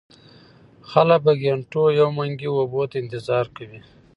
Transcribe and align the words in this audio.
خلک 0.89 1.19
په 1.25 1.33
ګېنټو 1.41 1.83
يو 1.99 2.07
منګي 2.17 2.49
اوبو 2.51 2.81
ته 2.89 2.95
انتظار 3.03 3.45
کوي 3.55 3.79
ـ 3.81 3.85